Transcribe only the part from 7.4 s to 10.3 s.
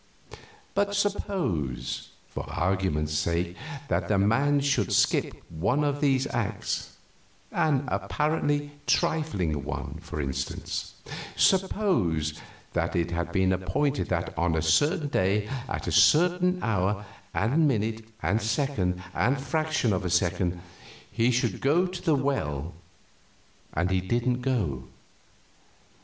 an apparently trifling one, for